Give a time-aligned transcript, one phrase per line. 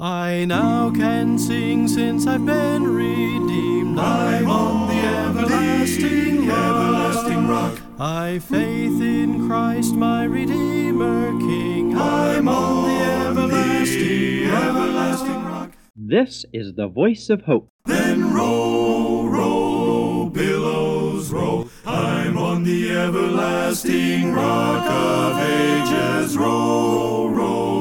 [0.00, 3.96] I now can sing since I've been redeemed.
[3.96, 6.58] I'm on the everlasting rock.
[6.58, 7.78] everlasting rock.
[8.00, 11.96] I faith in Christ my Redeemer King.
[11.96, 15.70] I'm on the everlasting, everlasting rock.
[15.94, 17.70] This is the voice of hope.
[17.86, 21.68] Then roll, roll, billows roll.
[21.86, 26.36] I'm on the everlasting rock of ages.
[26.36, 27.73] Roll, roll, roll.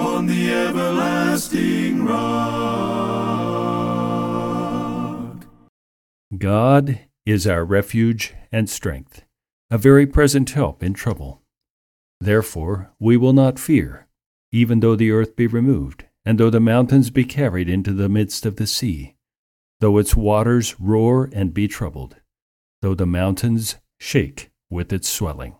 [0.00, 2.24] On the everlasting rock.
[6.36, 9.24] God is our refuge and strength,
[9.70, 11.42] a very present help in trouble.
[12.20, 14.08] Therefore we will not fear,
[14.50, 18.44] even though the earth be removed, and though the mountains be carried into the midst
[18.46, 19.14] of the sea,
[19.80, 22.16] though its waters roar and be troubled,
[22.82, 25.54] though the mountains shake with its swelling.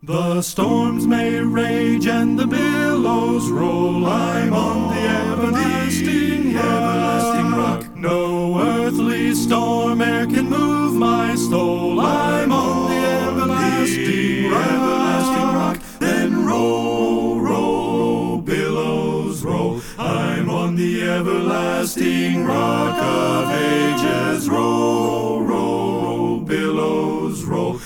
[0.00, 4.06] The storms may rage and the billows roll.
[4.06, 7.96] I'm on the everlasting, everlasting rock.
[7.96, 11.98] No earthly storm e'er can move my soul.
[11.98, 15.78] I'm on the everlasting, everlasting rock.
[15.98, 19.80] Then roll, roll, billows roll.
[19.98, 24.48] I'm on the everlasting rock of ages.
[24.48, 27.80] Roll, roll, billows roll.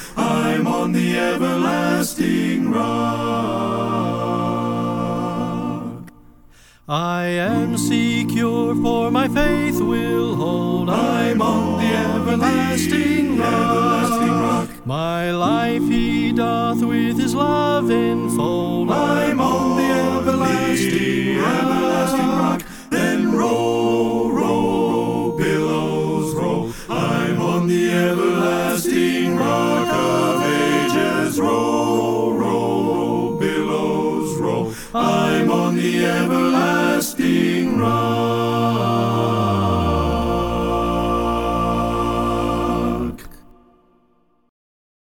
[0.45, 3.63] I'm on the everlasting rock.
[6.89, 10.91] I am secure, for my faith will hold.
[10.91, 13.49] I'm on the everlasting rock.
[13.49, 14.69] Everlasting rock.
[14.87, 18.91] My life he doth with his love enfold.
[18.91, 22.63] I'm on the everlasting, everlasting rock.
[22.91, 24.12] Then roll,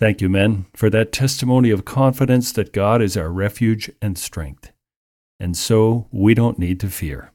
[0.02, 4.72] Thank you, men, for that testimony of confidence that God is our refuge and strength.
[5.38, 7.30] And so we don't need to fear.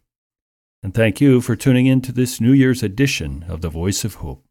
[0.83, 4.15] And thank you for tuning in to this New Year's edition of The Voice of
[4.15, 4.43] Hope.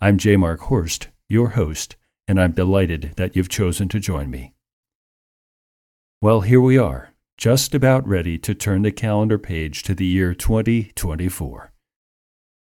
[0.00, 0.36] I'm J.
[0.36, 1.96] Mark Horst, your host,
[2.28, 4.54] and I'm delighted that you've chosen to join me.
[6.20, 10.32] Well, here we are, just about ready to turn the calendar page to the year
[10.32, 11.71] 2024.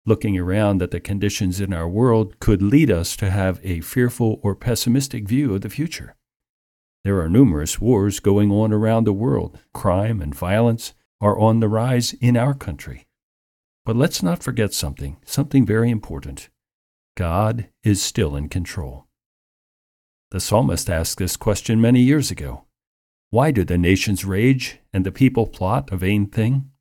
[0.05, 4.39] Looking around at the conditions in our world could lead us to have a fearful
[4.43, 6.15] or pessimistic view of the future.
[7.05, 9.57] There are numerous wars going on around the world.
[9.73, 13.07] Crime and violence are on the rise in our country.
[13.85, 16.49] But let's not forget something, something very important.
[17.15, 19.07] God is still in control.
[20.31, 22.65] The psalmist asked this question many years ago.
[23.29, 26.71] Why do the nations rage and the people plot a vain thing?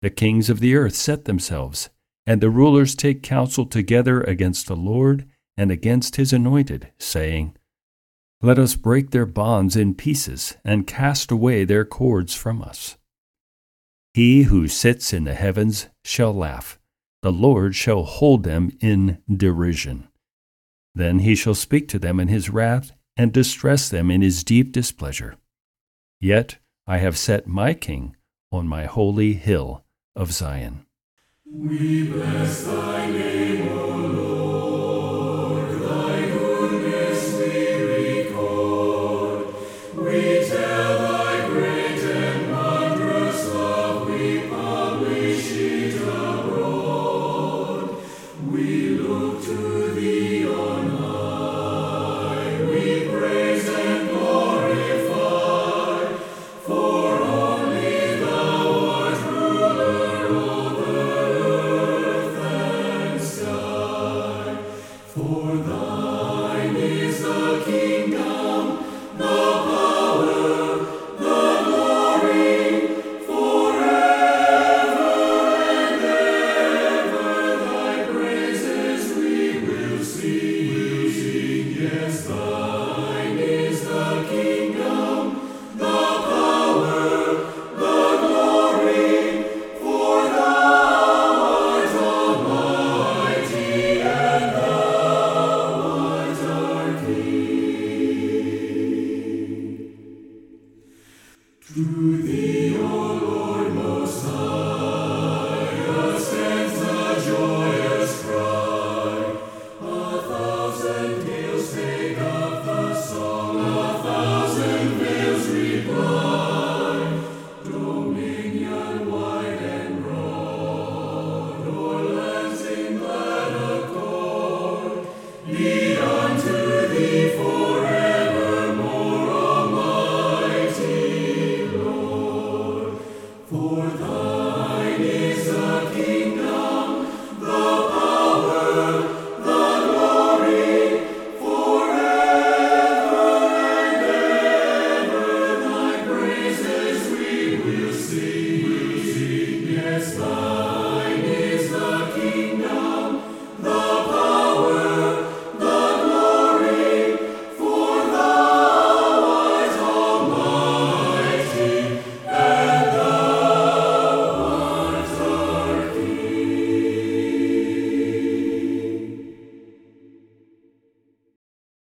[0.00, 1.90] The kings of the earth set themselves,
[2.26, 7.56] and the rulers take counsel together against the Lord and against his anointed, saying,
[8.40, 12.96] Let us break their bonds in pieces and cast away their cords from us.
[14.14, 16.78] He who sits in the heavens shall laugh,
[17.22, 20.08] the Lord shall hold them in derision.
[20.94, 24.72] Then he shall speak to them in his wrath and distress them in his deep
[24.72, 25.36] displeasure.
[26.20, 28.16] Yet I have set my king
[28.50, 29.84] on my holy hill
[30.14, 30.86] of Zion.
[31.54, 33.51] We bless thy name,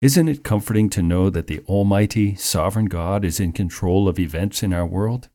[0.09, 4.63] Isn't it comforting to know that the Almighty, Sovereign God is in control of events
[4.63, 5.29] in our world?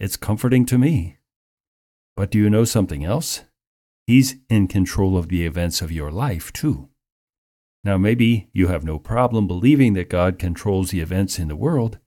[0.00, 1.18] It's comforting to me.
[2.16, 3.42] But do you know something else?
[4.06, 6.88] He's in control of the events of your life, too.
[7.84, 11.98] Now, maybe you have no problem believing that God controls the events in the world,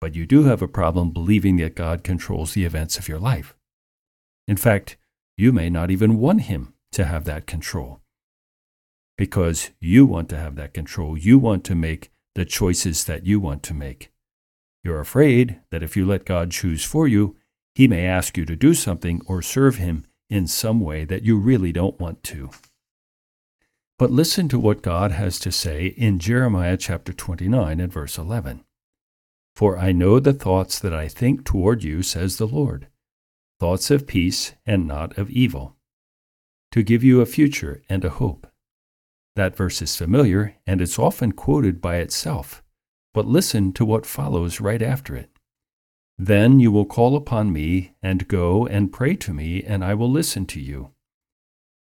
[0.00, 3.54] but you do have a problem believing that God controls the events of your life.
[4.48, 4.96] In fact,
[5.36, 8.00] you may not even want Him to have that control
[9.20, 11.14] because you want to have that control.
[11.14, 14.10] You want to make the choices that you want to make.
[14.82, 17.36] You're afraid that if you let God choose for you,
[17.74, 21.36] He may ask you to do something or serve Him in some way that you
[21.36, 22.48] really don't want to.
[23.98, 28.64] But listen to what God has to say in Jeremiah chapter 29 and verse 11.
[29.54, 32.88] For I know the thoughts that I think toward you, says the Lord,
[33.58, 35.76] thoughts of peace and not of evil,
[36.72, 38.49] to give you a future and a hope.
[39.36, 42.62] That verse is familiar and it's often quoted by itself,
[43.14, 45.30] but listen to what follows right after it.
[46.18, 50.10] Then you will call upon me and go and pray to me, and I will
[50.10, 50.90] listen to you.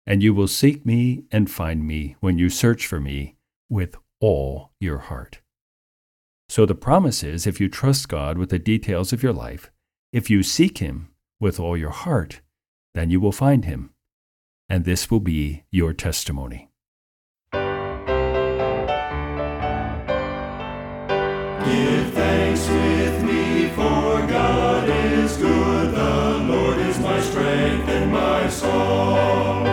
[0.07, 3.35] And you will seek me and find me when you search for me
[3.69, 5.41] with all your heart.
[6.49, 9.73] So the promise is if you trust God with the details of your life,
[10.13, 11.09] if you seek Him
[11.41, 12.41] with all your heart,
[12.95, 13.91] then you will find Him.
[14.69, 16.70] And this will be your testimony.
[21.65, 25.95] Give thanks with me, for God is good.
[25.95, 29.67] The Lord is my strength and my song.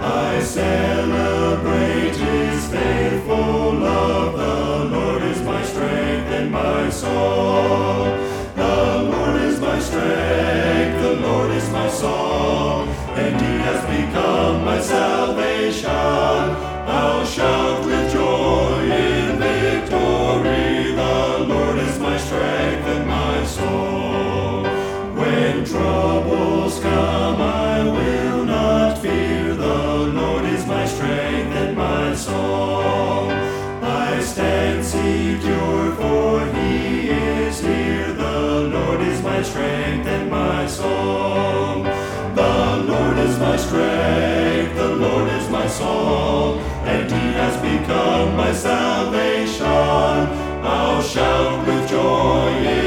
[0.00, 4.38] I celebrate His faithful love.
[4.38, 8.18] The Lord is my strength and my song.
[8.56, 14.80] The Lord is my strength, the Lord is my song, and He has become my
[14.80, 16.73] salvation.
[34.24, 38.10] I stand secure, for He is here.
[38.14, 41.82] The Lord is my strength and my song.
[42.34, 48.54] The Lord is my strength, the Lord is my song, and He has become my
[48.54, 49.66] salvation.
[49.66, 52.83] I'll shout with joy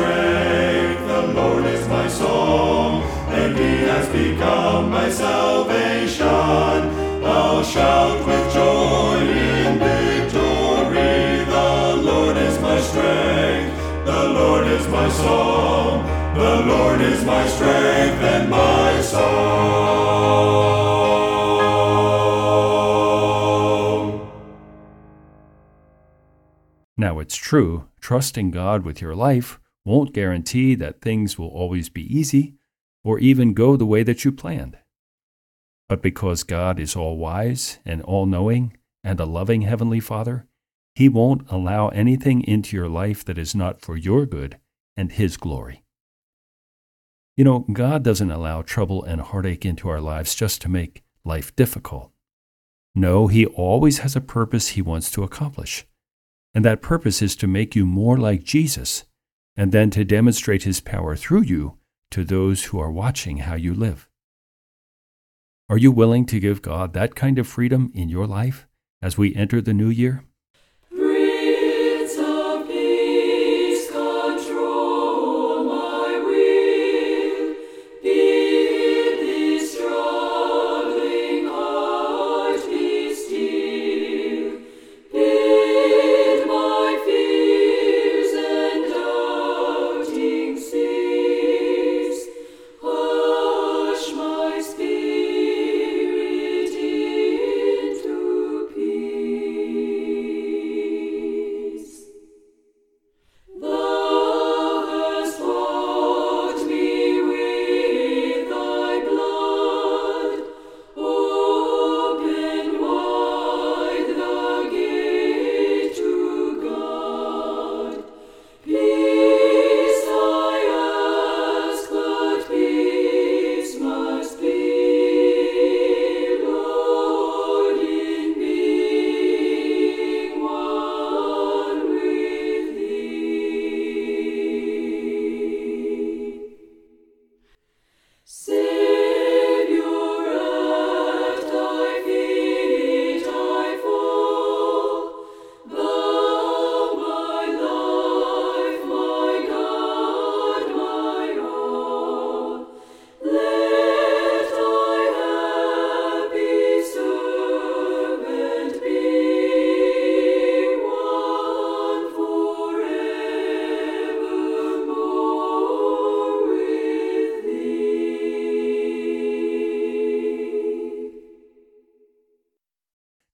[0.00, 6.26] strength, the Lord is my song, and He has become my salvation.
[6.26, 11.44] I'll shout with joy in victory.
[11.56, 13.76] The Lord is my strength,
[14.06, 16.04] the Lord is my song,
[16.34, 19.60] the Lord is my strength and my song.
[26.96, 32.02] Now, it's true, trusting God with your life won't guarantee that things will always be
[32.02, 32.54] easy
[33.02, 34.76] or even go the way that you planned.
[35.88, 40.46] But because God is all wise and all knowing and a loving Heavenly Father,
[40.94, 44.58] He won't allow anything into your life that is not for your good
[44.96, 45.82] and His glory.
[47.36, 51.56] You know, God doesn't allow trouble and heartache into our lives just to make life
[51.56, 52.12] difficult.
[52.94, 55.86] No, He always has a purpose He wants to accomplish.
[56.54, 59.04] And that purpose is to make you more like Jesus,
[59.56, 61.78] and then to demonstrate His power through you
[62.10, 64.08] to those who are watching how you live.
[65.68, 68.66] Are you willing to give God that kind of freedom in your life
[69.00, 70.24] as we enter the new year?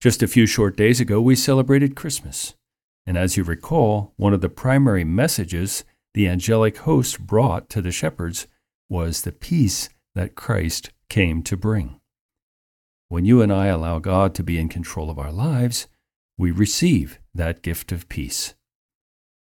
[0.07, 2.55] Just a few short days ago, we celebrated Christmas.
[3.07, 5.83] And as you recall, one of the primary messages
[6.15, 8.47] the angelic host brought to the shepherds
[8.89, 12.01] was the peace that Christ came to bring.
[13.09, 15.89] When you and I allow God to be in control of our lives,
[16.39, 18.55] we receive that gift of peace.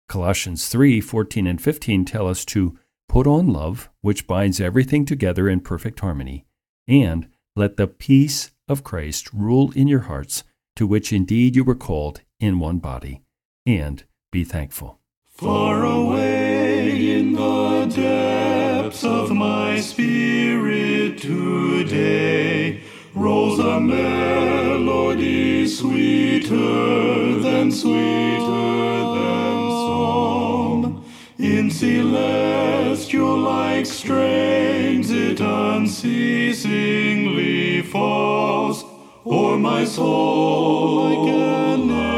[0.08, 2.80] Colossians 3 14 and 15 tell us to
[3.10, 6.46] put on love, which binds everything together in perfect harmony,
[6.88, 11.76] and let the peace of Christ rule in your hearts, to which indeed you were
[11.76, 13.22] called in one body,
[13.66, 15.00] and be thankful.
[15.30, 22.82] Far away in the depths of my spirit today
[23.16, 31.06] rolls a melody sweeter than sweeter than song.
[31.38, 38.83] In celestial like strains it unceasingly falls
[39.26, 40.08] o'er my soul.
[40.08, 42.13] Oh like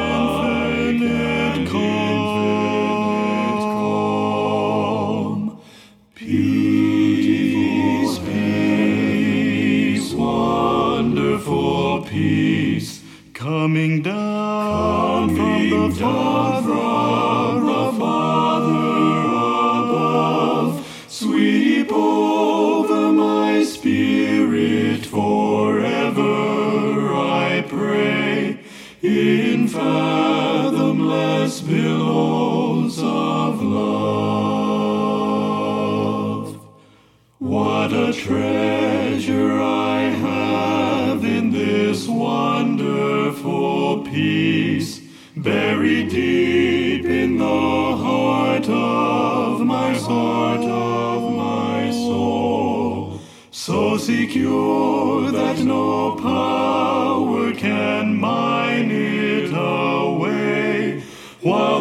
[37.86, 45.02] What a treasure I have in this wonderful peace,
[45.38, 56.16] buried deep in the heart of my heart of my soul, so secure that no
[56.16, 61.04] power can mine it away,
[61.42, 61.75] while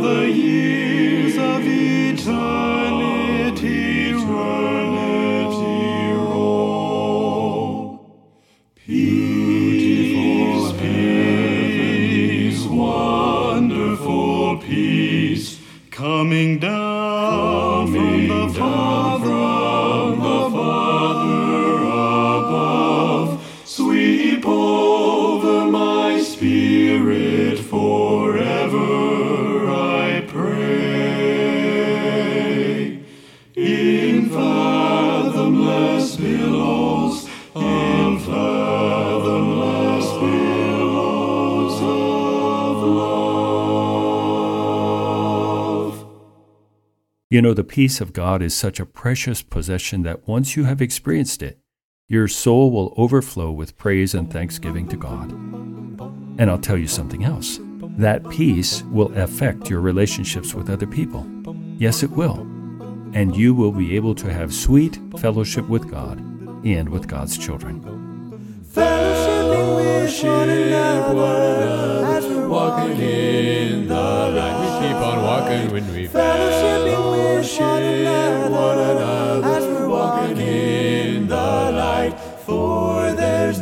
[47.35, 50.81] You know, the peace of God is such a precious possession that once you have
[50.81, 51.59] experienced it,
[52.07, 55.33] your soul will overflow with praise and thanksgiving to God.
[55.33, 57.59] And I'll tell you something else
[57.99, 61.27] that peace will affect your relationships with other people.
[61.77, 62.39] Yes, it will.
[63.15, 66.21] And you will be able to have sweet fellowship with God
[66.65, 67.81] and with God's children.
[68.71, 74.81] Fellowshipping with one another walking in the light.
[74.81, 76.84] We keep on walking when we Fellowshipping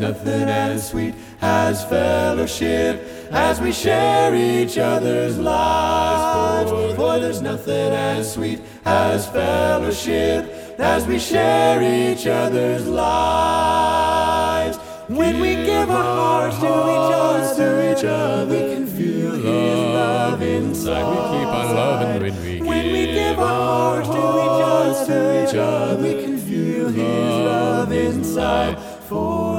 [0.02, 6.72] nothing as sweet as fellowship as we share each other's lives.
[6.96, 14.76] For there's nothing as sweet as fellowship as we share each other's lives.
[15.06, 20.42] When we give our hearts to each other, each other, we can feel His love
[20.42, 21.04] inside.
[21.10, 25.54] We keep on loving when we When we give our hearts to each other, each
[25.54, 28.78] other, we can feel His love inside.
[29.08, 29.51] For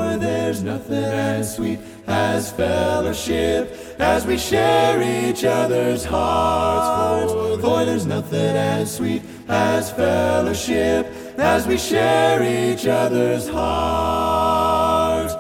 [0.63, 7.33] nothing as sweet as fellowship as we share each other's hearts.
[7.61, 15.33] For, there's nothing as sweet as fellowship as we share each other's hearts.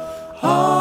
[0.45, 0.72] Ah,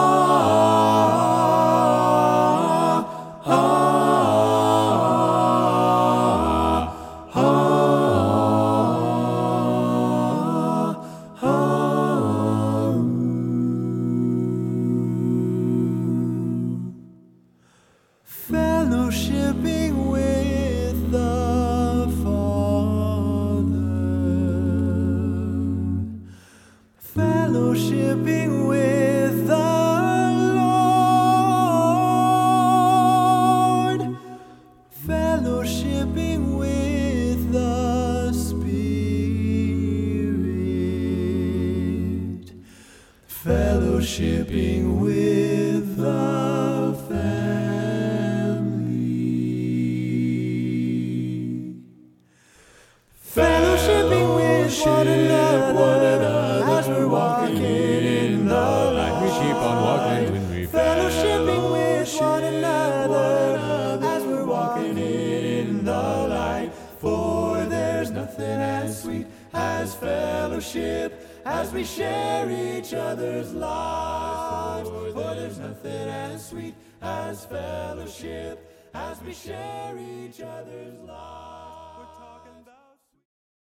[70.73, 74.89] fellowship as we share each other's lives.
[74.89, 82.09] For there's nothing as sweet as fellowship as we share each other's lives.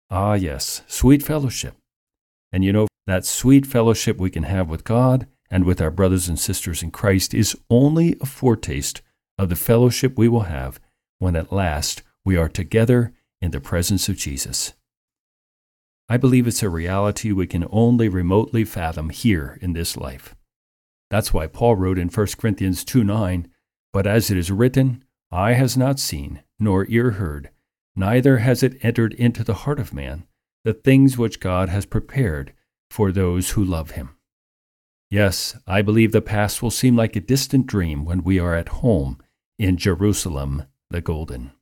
[0.09, 1.75] Ah, yes, sweet fellowship.
[2.51, 6.27] And you know, that sweet fellowship we can have with God and with our brothers
[6.27, 9.01] and sisters in Christ is only a foretaste
[9.37, 10.79] of the fellowship we will have
[11.19, 14.73] when at last we are together in the presence of Jesus.
[16.11, 20.35] I believe it's a reality we can only remotely fathom here in this life.
[21.09, 23.47] That's why Paul wrote in 1 Corinthians 2 9,
[23.93, 27.49] But as it is written, Eye has not seen, nor ear heard,
[27.95, 30.27] neither has it entered into the heart of man,
[30.65, 32.51] the things which God has prepared
[32.89, 34.17] for those who love him.
[35.09, 38.83] Yes, I believe the past will seem like a distant dream when we are at
[38.83, 39.17] home
[39.57, 41.53] in Jerusalem the Golden.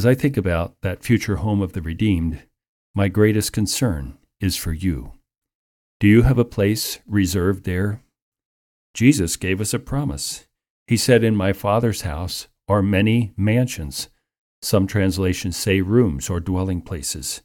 [0.00, 2.44] As I think about that future home of the redeemed,
[2.94, 5.12] my greatest concern is for you.
[5.98, 8.02] Do you have a place reserved there?
[8.94, 10.46] Jesus gave us a promise.
[10.86, 14.08] He said, In my Father's house are many mansions.
[14.62, 17.42] Some translations say rooms or dwelling places.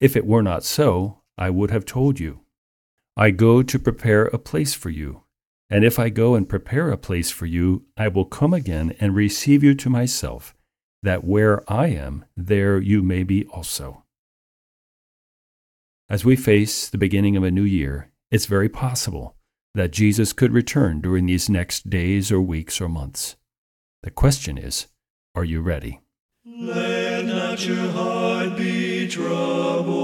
[0.00, 2.40] If it were not so, I would have told you.
[3.18, 5.24] I go to prepare a place for you.
[5.68, 9.14] And if I go and prepare a place for you, I will come again and
[9.14, 10.54] receive you to myself
[11.02, 14.04] that where I am, there you may be also.
[16.10, 19.36] As we face the beginning of a new year, it's very possible
[19.74, 23.36] that Jesus could return during these next days or weeks or months.
[24.02, 24.86] The question is,
[25.34, 26.00] are you ready?
[26.46, 29.98] Let not your heart be troubled.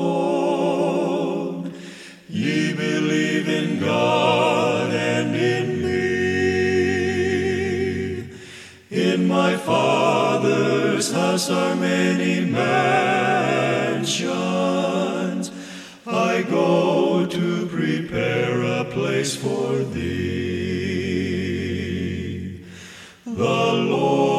[2.28, 5.83] Ye believe in God and in
[8.90, 9.14] me.
[9.14, 9.57] In my
[11.04, 13.10] Father's house are many mansions.
[16.06, 20.64] I go to prepare a place for thee.
[23.26, 24.33] The Lord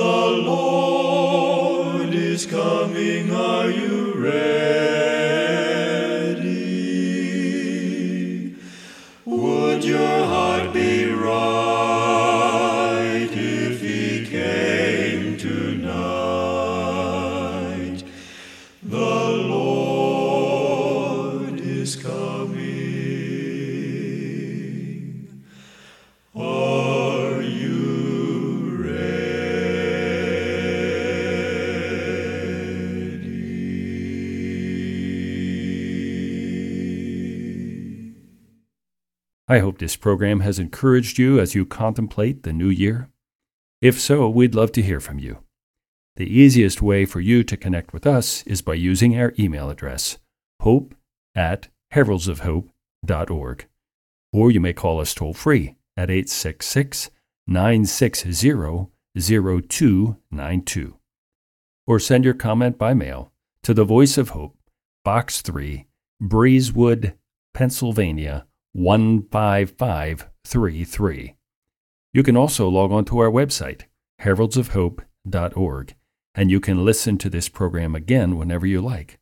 [0.00, 5.09] The Lord is coming, are you ready?
[39.80, 43.08] This program has encouraged you as you contemplate the new year.
[43.80, 45.38] If so, we'd love to hear from you.
[46.16, 50.18] The easiest way for you to connect with us is by using our email address,
[50.60, 50.94] hope
[51.34, 53.66] at heraldsofhope.org.
[54.32, 57.10] Or you may call us toll free at 866
[57.46, 60.96] 960 0292.
[61.86, 64.58] Or send your comment by mail to the Voice of Hope,
[65.04, 65.86] Box 3,
[66.22, 67.14] Breezewood,
[67.54, 71.34] Pennsylvania 15533.
[72.12, 73.82] You can also log on to our website,
[74.22, 75.94] heraldsofhope.org,
[76.34, 79.18] and you can listen to this program again whenever you like.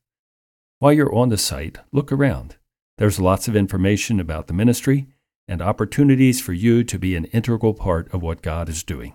[0.79, 2.57] While you're on the site, look around.
[2.99, 5.07] There's lots of information about the ministry
[5.47, 9.15] and opportunities for you to be an integral part of what God is doing.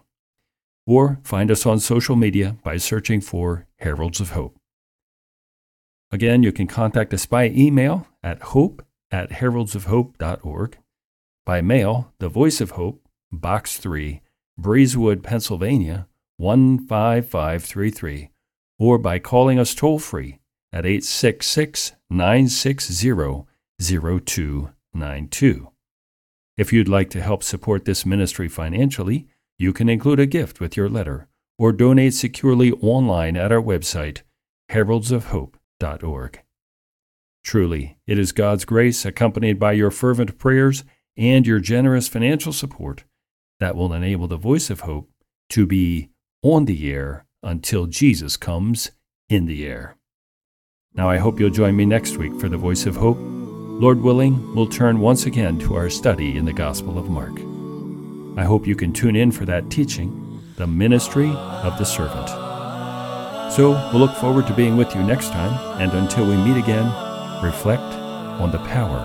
[0.86, 4.58] Or find us on social media by searching for Heralds of Hope.
[6.12, 10.78] Again, you can contact us by email at hope at heraldsofhope.org,
[11.46, 14.22] by mail, The Voice of Hope, Box 3,
[14.60, 16.08] Breezewood, Pennsylvania
[16.40, 18.32] 15533,
[18.80, 20.40] or by calling us toll free
[20.72, 23.46] at 866 960
[23.80, 25.70] 0292.
[26.58, 29.28] If you'd like to help support this ministry financially,
[29.60, 31.28] you can include a gift with your letter
[31.60, 34.22] or donate securely online at our website,
[34.72, 36.40] heraldsofhope.org.
[37.44, 40.84] Truly, it is God's grace accompanied by your fervent prayers
[41.18, 43.04] and your generous financial support
[43.60, 45.10] that will enable the voice of hope
[45.50, 46.10] to be
[46.42, 48.92] on the air until Jesus comes
[49.30, 49.98] in the air.
[50.96, 53.18] Now, I hope you'll join me next week for the voice of hope.
[53.20, 57.34] Lord willing, we'll turn once again to our study in the Gospel of Mark.
[58.38, 62.30] I hope you can tune in for that teaching, the ministry of the servant.
[63.52, 66.92] So, we'll look forward to being with you next time, and until we meet again,
[67.44, 67.94] reflect
[68.42, 69.02] on the power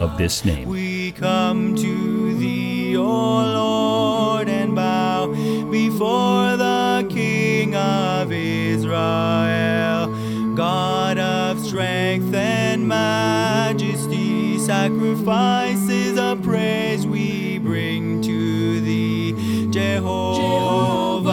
[0.00, 0.68] of this name.
[0.68, 5.26] We come to thee, O Lord, and bow
[5.70, 10.06] before the King of Israel,
[10.54, 21.30] God of strength and majesty, sacrifices of praise we bring to thee, Jehovah,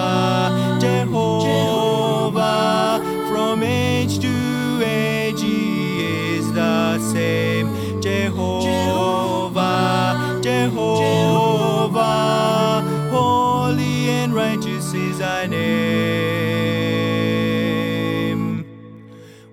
[0.81, 1.86] Jehovah,
[10.77, 11.99] Jehovah,
[13.09, 16.77] holy and righteous is thy name.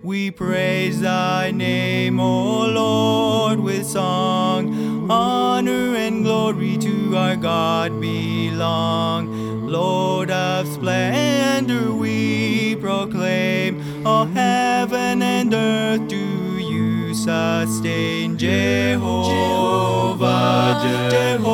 [0.02, 5.10] We praise thy name, O Lord, with song.
[5.10, 9.66] Honor and glory to our God belong.
[9.66, 14.06] Lord of splendor, we proclaim.
[14.06, 18.36] All heaven and earth do you sustain.
[18.36, 18.83] Jehovah,
[20.84, 21.53] Jehovah,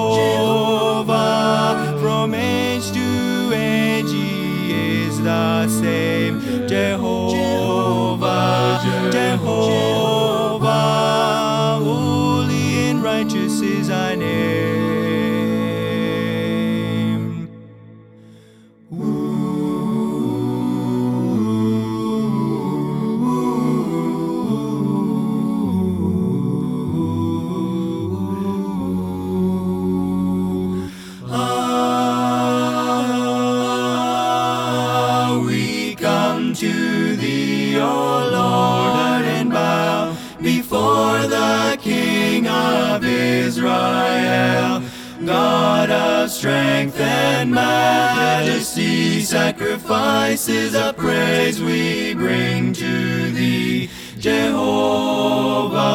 [47.41, 53.89] and majesty, sacrifices of praise we bring to thee.
[54.19, 55.87] Jehovah,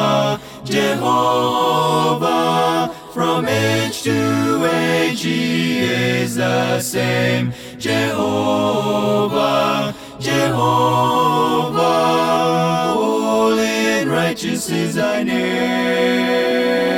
[0.63, 1.75] Jehovah,
[3.13, 7.53] from age to age he is the same.
[7.77, 9.13] Jehovah,
[10.19, 11.83] Jehovah,
[12.95, 16.94] holy and righteous is thy name.